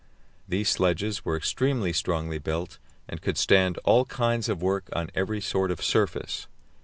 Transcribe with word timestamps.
These 0.47 0.69
sledges 0.69 1.23
were 1.23 1.37
extremely 1.37 1.93
strongly 1.93 2.39
built, 2.39 2.79
and 3.07 3.21
could 3.21 3.37
stand 3.37 3.77
all 3.85 4.05
kinds 4.05 4.49
of 4.49 4.59
work 4.59 4.89
on 4.93 5.11
every 5.13 5.41
sort 5.41 5.69
of 5.69 5.83
surface. 5.83 6.47